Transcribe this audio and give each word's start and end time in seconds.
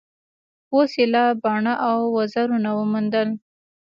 اوس 0.73 0.91
ایله 0.99 1.23
باڼه 1.43 1.73
او 1.87 1.97
وزرونه 2.17 2.69
وموندل. 2.77 3.29